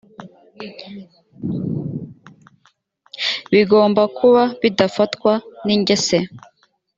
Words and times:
bigomba 3.51 4.01
kuba 4.17 4.43
bidafatwa 4.61 5.31
n 5.65 5.67
ingese 5.75 6.17